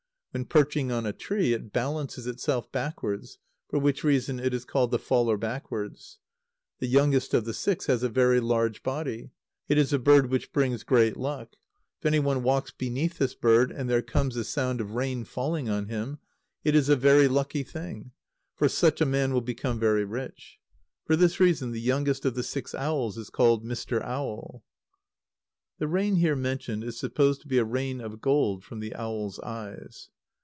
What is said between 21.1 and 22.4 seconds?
this reason the youngest of